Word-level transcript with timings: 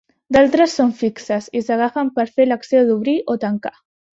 D'altres 0.35 0.73
són 0.79 0.93
fixes 1.01 1.49
i 1.59 1.63
s'agafen 1.67 2.11
per 2.17 2.27
fer 2.39 2.49
l'acció 2.51 2.85
d'obrir 2.89 3.17
o 3.35 3.41
tancar. 3.45 3.77